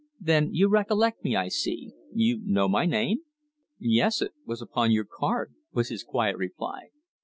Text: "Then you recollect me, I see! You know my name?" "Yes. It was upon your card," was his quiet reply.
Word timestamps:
"Then 0.19 0.51
you 0.51 0.67
recollect 0.67 1.23
me, 1.23 1.35
I 1.35 1.49
see! 1.49 1.91
You 2.11 2.41
know 2.43 2.67
my 2.67 2.87
name?" 2.87 3.19
"Yes. 3.77 4.19
It 4.23 4.33
was 4.47 4.59
upon 4.59 4.89
your 4.89 5.05
card," 5.05 5.53
was 5.73 5.89
his 5.89 6.03
quiet 6.03 6.37
reply. 6.37 6.89